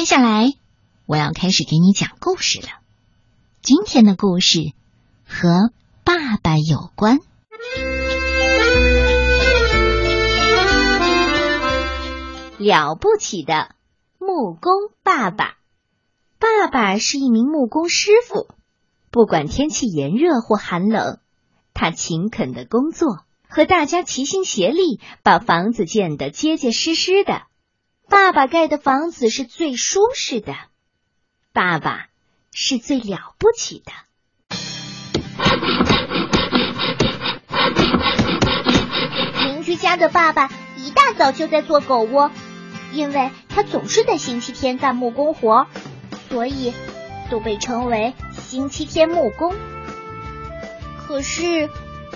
[0.00, 0.54] 接下来
[1.04, 2.68] 我要开始给你讲故事了。
[3.60, 4.72] 今天的故事
[5.28, 7.18] 和爸爸有关。
[12.56, 13.74] 了不起的
[14.18, 15.58] 木工爸爸，
[16.38, 18.48] 爸爸是一名木工师傅。
[19.10, 21.18] 不管天气炎热或寒冷，
[21.74, 23.18] 他勤恳的工作，
[23.50, 27.42] 和大家齐心协力，把房子建得结结实实的。
[28.10, 30.52] 爸爸盖的房子是最舒适的，
[31.52, 32.08] 爸爸
[32.52, 33.92] 是最了不起的。
[39.44, 42.32] 邻居家的爸爸一大早就在做狗窝，
[42.92, 45.68] 因为他总是在星期天干木工活，
[46.28, 46.74] 所以
[47.30, 49.54] 都被称为星期天木工。
[51.06, 51.70] 可是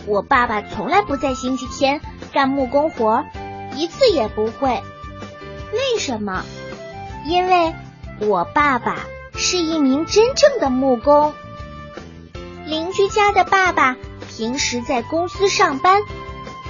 [0.06, 2.00] 我爸爸从来不在星期天
[2.32, 3.24] 干木工活，
[3.76, 4.82] 一次也不会。
[5.72, 6.44] 为什么？
[7.26, 7.74] 因为
[8.20, 11.32] 我爸爸是一名真正的木工。
[12.66, 13.96] 邻居家的爸爸
[14.28, 16.02] 平时在公司上班，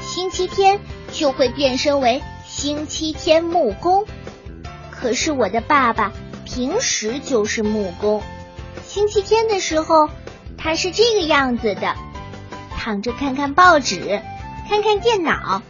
[0.01, 0.81] 星期天
[1.13, 4.07] 就会变身为星期天木工。
[4.91, 6.13] 可是我的爸爸
[6.45, 8.23] 平时就是木工，
[8.87, 10.09] 星期天的时候
[10.57, 11.95] 他是这个样子的：
[12.79, 14.23] 躺着看看报纸，
[14.69, 15.63] 看看电脑，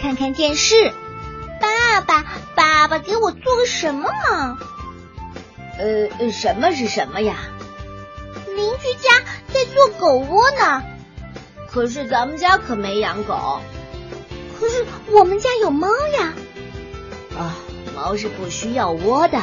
[0.00, 0.92] 看看电视。
[1.60, 4.58] 爸爸，爸爸，给我做个什么忙？
[5.78, 7.36] 呃，什么是什么呀？
[8.54, 9.10] 邻居家
[9.52, 10.82] 在做狗窝呢。
[11.70, 13.60] 可是咱们家可没养狗。
[14.58, 16.32] 可是我们家有猫呀。
[17.38, 17.54] 啊，
[17.94, 19.38] 猫是不需要窝的。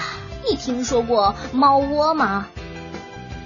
[0.48, 2.48] 你听说过猫窝吗？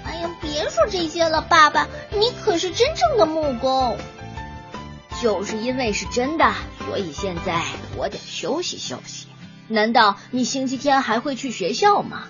[0.04, 3.96] 哎呀，别说这些了，爸爸，你可是真正的木工。
[5.20, 6.50] 就是因为是真的，
[6.86, 7.62] 所以现在
[7.96, 9.26] 我得休息休息。
[9.68, 12.22] 难道你星期天还会去学校吗？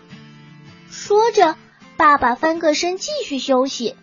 [0.90, 1.54] 说着，
[1.96, 3.94] 爸爸翻个身继续休息。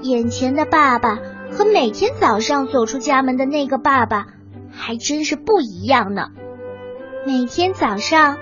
[0.00, 1.18] 眼前的爸爸
[1.52, 4.28] 和每天早上走出家门的那个爸爸
[4.72, 6.30] 还真是不一样呢。
[7.26, 8.38] 每天早上，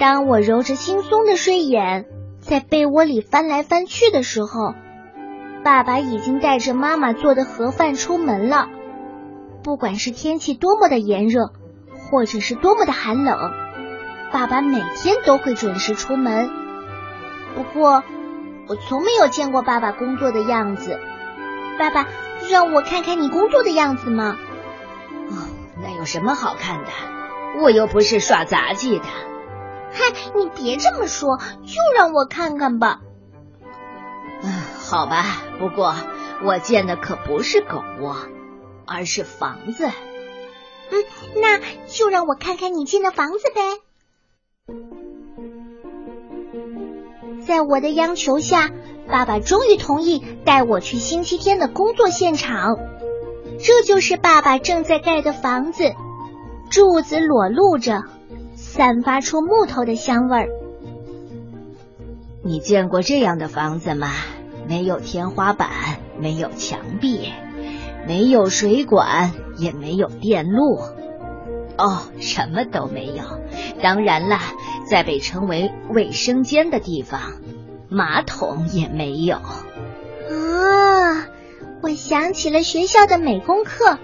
[0.00, 2.06] 当我揉着惺忪的睡眼。
[2.42, 4.74] 在被窝里翻来翻去的时候，
[5.62, 8.68] 爸爸已经带着妈妈做的盒饭出门了。
[9.62, 11.52] 不管是天气多么的炎热，
[12.10, 13.52] 或者是多么的寒冷，
[14.32, 16.50] 爸爸每天都会准时出门。
[17.54, 18.02] 不过，
[18.66, 20.98] 我从没有见过爸爸工作的样子。
[21.78, 22.08] 爸爸，
[22.50, 24.36] 让我看看你工作的样子吗？
[25.30, 25.46] 哦，
[25.80, 26.90] 那有什么好看的？
[27.60, 29.04] 我又不是耍杂技的。
[29.92, 33.00] 嗨，你别这么说，就让我看看吧。
[34.42, 35.94] 嗯，好吧，不过
[36.44, 38.16] 我建的可不是狗窝，
[38.86, 39.86] 而是房子。
[39.86, 41.04] 嗯，
[41.36, 43.60] 那就让我看看你建的房子呗。
[47.46, 48.70] 在我的央求下，
[49.08, 52.76] 爸爸终于同意带我去星期天的工作现场。
[53.58, 55.94] 这就是爸爸正在盖的房子，
[56.70, 58.04] 柱子裸露着。
[58.74, 60.48] 散发出木头的香味儿。
[62.42, 64.08] 你见过这样的房子吗？
[64.66, 65.68] 没有天花板，
[66.18, 67.30] 没有墙壁，
[68.08, 70.78] 没有水管，也没有电路。
[71.76, 73.24] 哦，什么都没有。
[73.82, 74.38] 当然了，
[74.88, 77.20] 在被称为卫生间的地方，
[77.90, 79.36] 马桶也没有。
[79.36, 81.28] 啊，
[81.82, 83.98] 我想起了学校的美工课，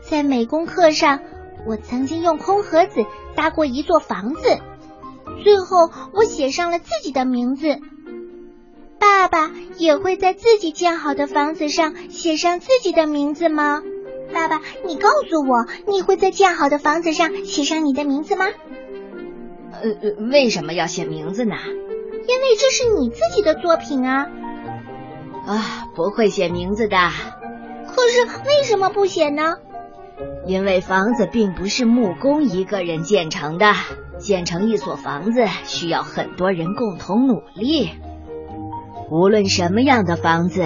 [0.00, 1.20] 在美工课上。
[1.66, 3.04] 我曾经用空盒子
[3.38, 4.58] 搭过一座房子，
[5.44, 7.78] 最后我写上了自己的名字。
[8.98, 13.80] 爸爸也会在自己建好的房子上写上自己的名字吗？
[14.32, 18.46] 爸爸，你告诉我，你会在建好的房子上写上你的名字吗？
[19.70, 21.54] 呃，为什么要写名字呢？
[22.26, 24.26] 因为这是你自己的作品啊。
[25.46, 26.96] 啊，不会写名字的。
[27.86, 29.58] 可是为什么不写呢？
[30.46, 33.72] 因为房子并不是木工一个人建成的，
[34.18, 37.90] 建成一所房子需要很多人共同努力。
[39.10, 40.64] 无论什么样的房子，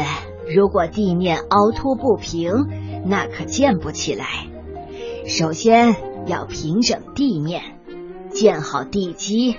[0.54, 2.66] 如果地面凹凸不平，
[3.04, 4.26] 那可建不起来。
[5.26, 5.94] 首先
[6.26, 7.62] 要平整地面，
[8.30, 9.56] 建好地基，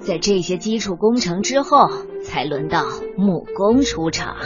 [0.00, 1.88] 在这些基础工程之后，
[2.24, 2.84] 才轮到
[3.16, 4.36] 木工出场。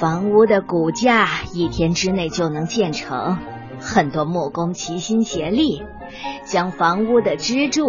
[0.00, 3.36] 房屋的骨架一天之内就能建成。
[3.78, 5.82] 很多木工齐心协力，
[6.46, 7.84] 将房屋的支柱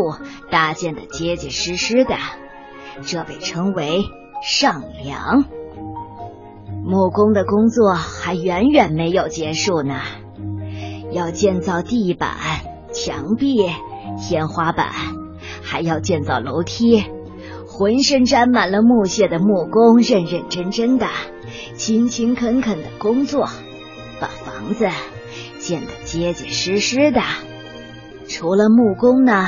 [0.49, 2.15] 搭建的结结实实的，
[3.03, 4.03] 这被称为
[4.43, 5.45] 上梁。
[6.83, 10.01] 木工的工作还远远没有结束呢。
[11.13, 12.35] 要建造地板、
[12.91, 13.69] 墙壁、
[14.19, 14.89] 天花板，
[15.63, 17.05] 还要建造楼梯。
[17.71, 21.07] 浑身沾满了木屑的木工，认认真真的、
[21.73, 23.47] 勤勤恳恳的工作，
[24.19, 24.89] 把房子
[25.57, 27.21] 建得结结实实的。
[28.27, 29.47] 除了木工呢，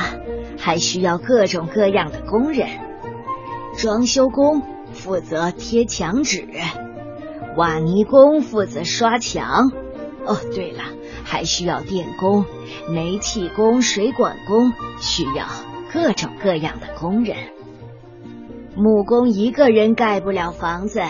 [0.57, 2.69] 还需要各种各样的工人。
[3.77, 4.61] 装修工
[4.93, 6.47] 负责贴墙纸，
[7.57, 9.69] 瓦泥工负责刷墙。
[10.25, 10.83] 哦，对了，
[11.25, 12.45] 还需要电工、
[12.89, 14.71] 煤气工、水管工，
[15.01, 15.45] 需要
[15.91, 17.35] 各种各样的工人。
[18.75, 21.03] 木工一个人盖不了房子，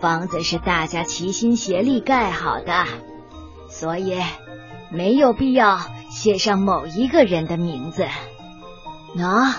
[0.00, 2.84] 房子是大家齐心协力盖好的，
[3.68, 4.16] 所以
[4.90, 5.80] 没有必要
[6.10, 8.06] 写上某一个人的名字。
[9.16, 9.52] 喏，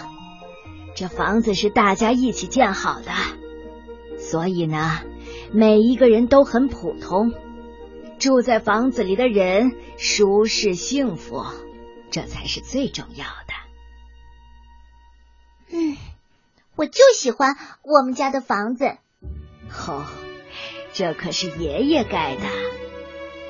[0.96, 3.12] 这房子是大家一起建好的，
[4.18, 5.02] 所以呢，
[5.52, 7.34] 每一个人都很普通。
[8.20, 11.44] 住在房子里的人舒适幸福，
[12.10, 13.54] 这才是最重要的。
[15.72, 15.98] 嗯，
[16.78, 18.98] 我就喜欢我们家的房子。
[19.88, 20.06] 哦，
[20.94, 22.44] 这可是爷爷盖的，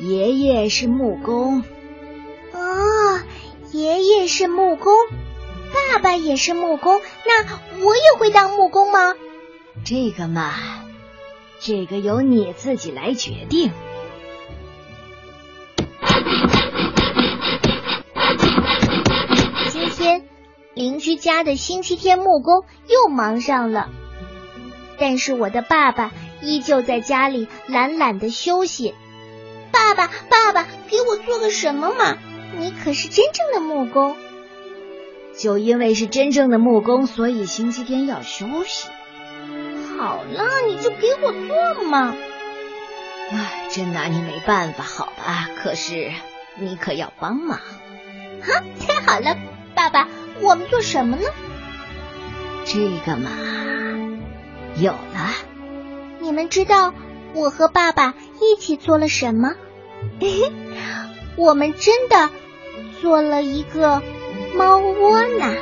[0.04, 1.62] 爷爷是木工。
[2.54, 3.20] 哦，
[3.74, 4.94] 爷爷是木工，
[5.92, 9.14] 爸爸也是木工，那我也会当木工吗？
[9.84, 10.54] 这个嘛，
[11.60, 13.72] 这个由你自己来决定。
[21.08, 23.88] 居家的星期天木工又忙上了，
[25.00, 26.12] 但是我的爸爸
[26.42, 28.94] 依旧在家里懒懒的休息。
[29.72, 32.18] 爸爸，爸爸，给我做个什么嘛？
[32.60, 34.18] 你可是真正的木工。
[35.38, 38.90] 就因为是真正的木工，所以星期天要休息。
[39.98, 42.14] 好了，你就给我做嘛。
[43.32, 45.48] 唉，真拿你没办法，好吧？
[45.64, 46.12] 可是
[46.58, 47.60] 你可要帮忙。
[48.42, 49.38] 哈，太好了。
[50.42, 51.24] 我们做什么呢？
[52.66, 53.30] 这个嘛，
[54.78, 55.34] 有了。
[56.20, 56.94] 你们知道
[57.34, 59.56] 我和爸爸一起做了什么？
[61.38, 62.30] 我们真的
[63.02, 64.02] 做了一个
[64.56, 65.54] 猫窝呢。